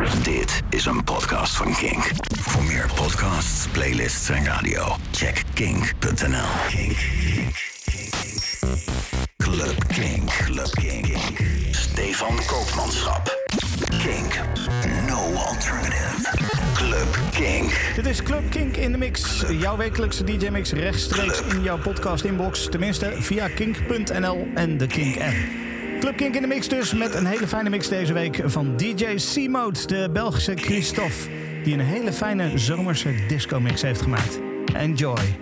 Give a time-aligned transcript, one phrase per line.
[0.00, 2.10] Dit is een podcast van Kink.
[2.40, 6.48] Voor meer podcasts, playlists en radio, check kink.nl.
[6.68, 6.96] Kink.
[9.36, 10.30] Club Kink.
[10.30, 11.16] Club Kink.
[11.70, 13.38] Stefan Koopmanschap.
[13.88, 14.40] Kink.
[15.08, 16.36] No alternative.
[16.74, 17.92] Club Kink.
[17.94, 19.44] Dit is Club Kink in de Mix.
[19.48, 22.68] Jouw wekelijkse DJ-mix rechtstreeks in jouw podcast-inbox.
[22.70, 25.71] Tenminste via kink.nl en de Kink-app.
[26.02, 29.04] Club Kink in de Mix dus met een hele fijne mix deze week van DJ
[29.14, 31.28] C-Mode, de Belgische Christophe.
[31.64, 34.40] Die een hele fijne zomerse disco-mix heeft gemaakt.
[34.74, 35.41] Enjoy.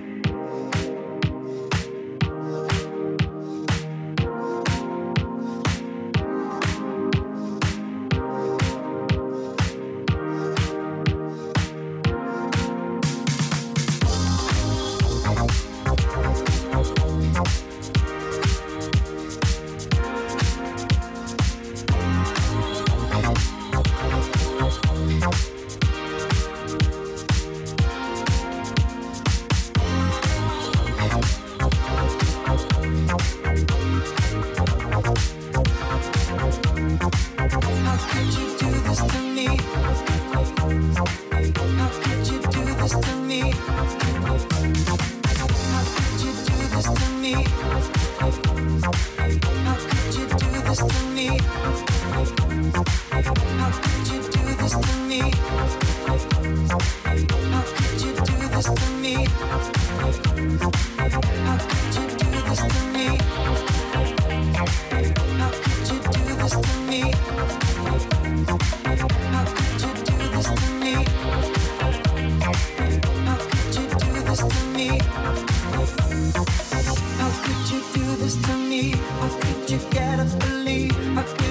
[79.50, 81.49] But you gotta believe I could.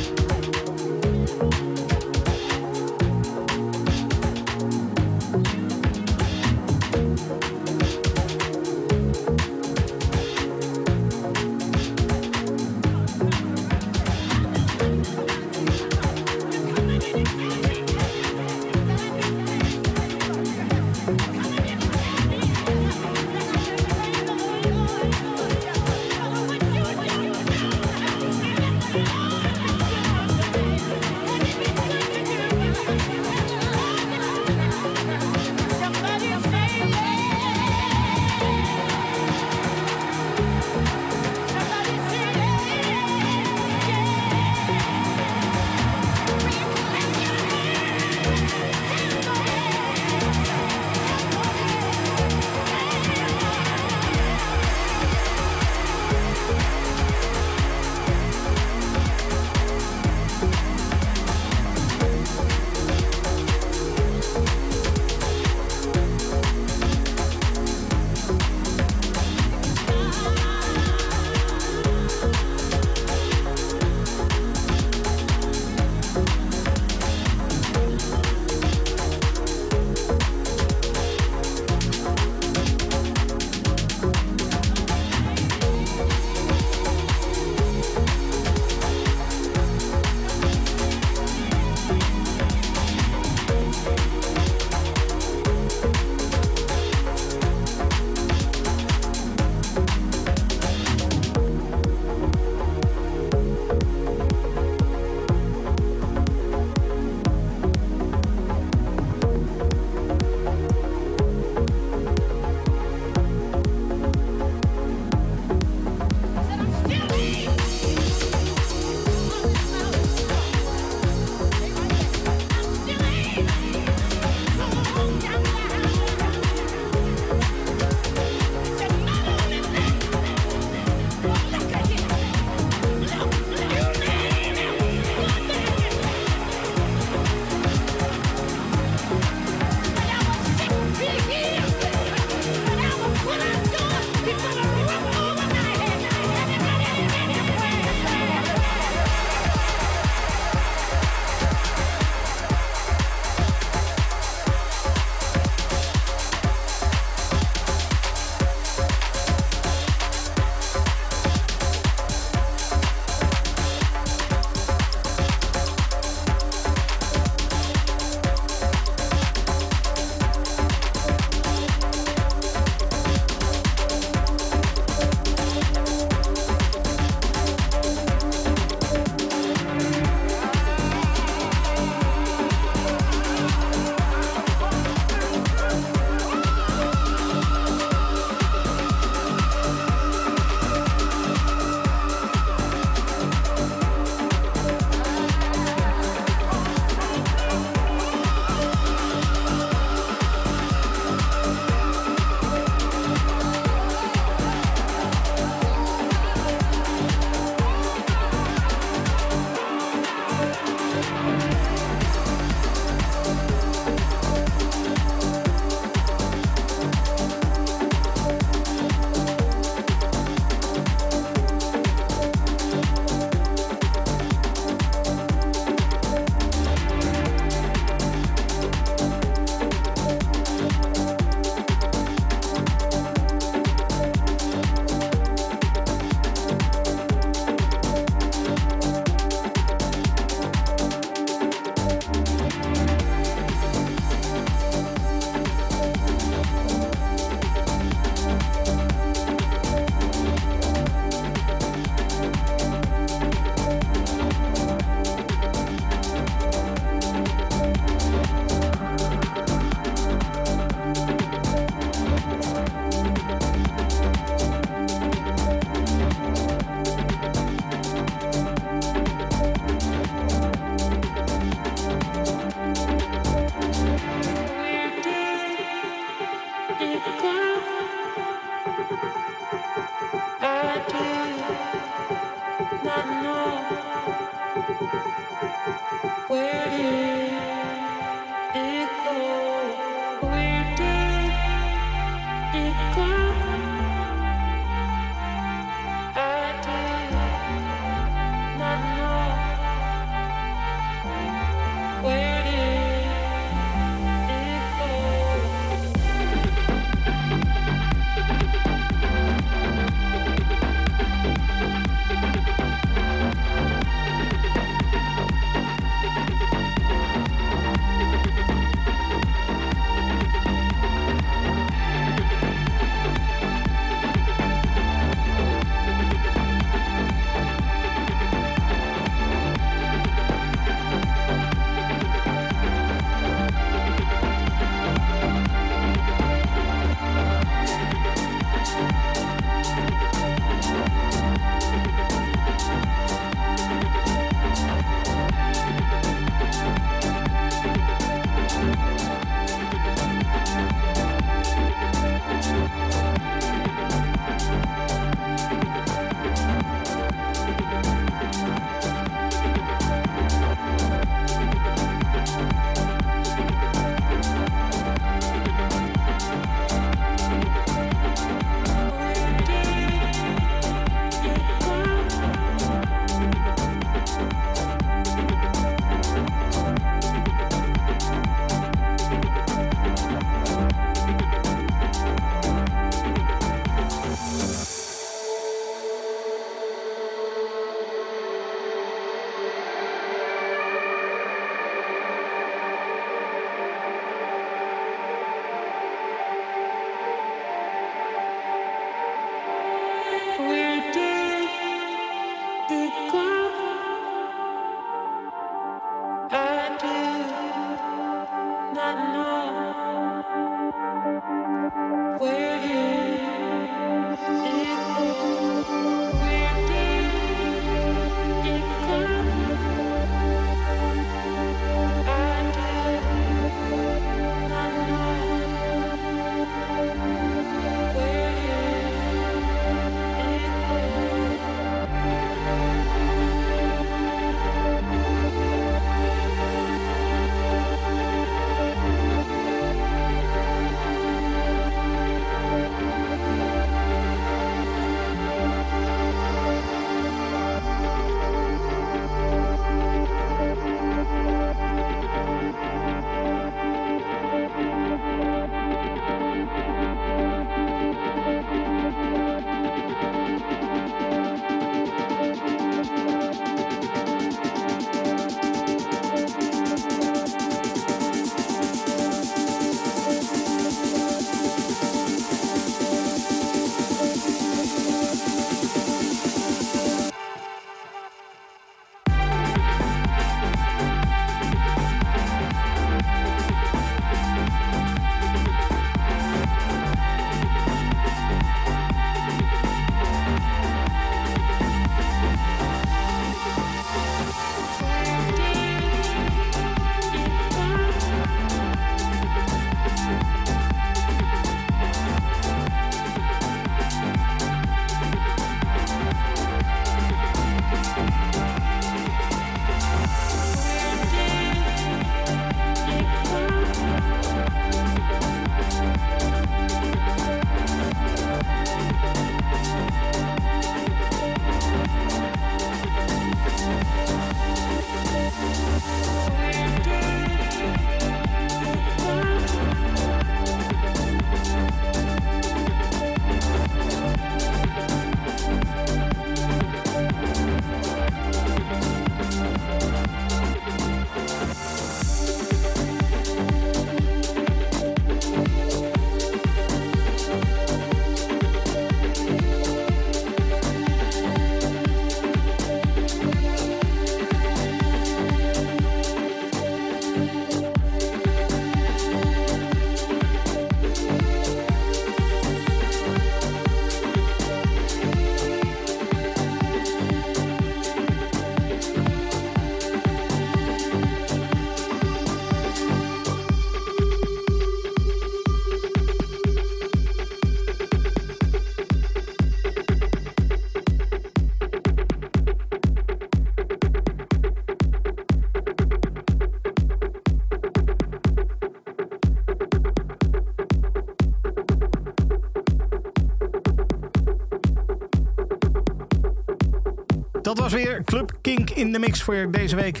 [597.56, 600.00] Dat was weer Club Kink in de mix voor deze week.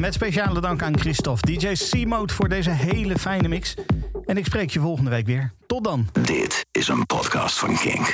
[0.00, 3.74] Met speciale dank aan Christophe, DJ C-Mode voor deze hele fijne mix.
[4.26, 5.52] En ik spreek je volgende week weer.
[5.66, 6.06] Tot dan.
[6.22, 8.06] Dit is een podcast van Kink.